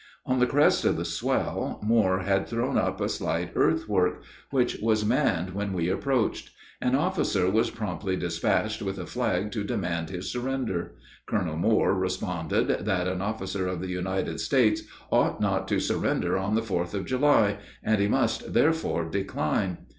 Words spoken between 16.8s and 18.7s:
of July, and he must